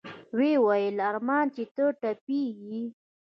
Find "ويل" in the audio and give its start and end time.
0.65-0.97